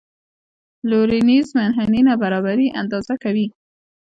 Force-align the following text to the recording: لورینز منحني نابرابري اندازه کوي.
لورینز 0.89 1.47
منحني 1.57 2.01
نابرابري 2.07 2.67
اندازه 2.81 3.13
کوي. 3.23 3.47